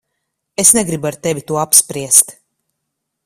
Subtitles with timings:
[0.63, 2.27] Es negribu ar tevi to apspriest.